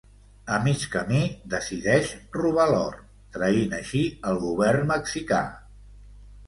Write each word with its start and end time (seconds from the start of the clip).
A 0.53 0.55
mig 0.67 0.85
camí, 0.95 1.19
decideix 1.53 2.13
robar 2.39 2.65
l'or, 2.73 2.99
traint 3.37 3.77
així 3.83 4.03
el 4.33 4.43
govern 4.49 4.93
mexicà. 4.95 5.45